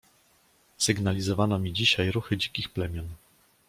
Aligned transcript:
"„Sygnalizowano 0.77 1.59
mi 1.59 1.73
dzisiaj 1.73 2.11
ruchy 2.11 2.37
dzikich 2.37 2.69
plemion." 2.69 3.07